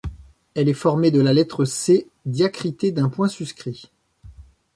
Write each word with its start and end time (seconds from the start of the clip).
Elle 0.55 0.67
est 0.67 0.73
formée 0.73 1.11
de 1.11 1.21
la 1.21 1.31
lettre 1.31 1.63
C 1.63 2.09
diacritée 2.25 2.91
d’un 2.91 3.07
point 3.07 3.27
suscrit. 3.27 3.91